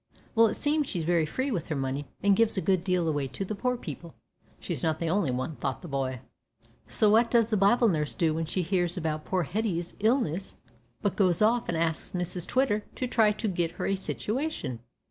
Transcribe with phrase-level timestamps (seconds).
[0.33, 3.27] Well, it seems she's very free with her money and gives a good deal away
[3.27, 4.15] to poor people."
[4.59, 6.21] (She's not the only one, thought the boy.)
[6.87, 10.57] "So what does the Bible nurse do when she hears about poor Hetty's illness
[11.03, 14.79] but goes off and asks Mrs Twitter to try an' git her a situation."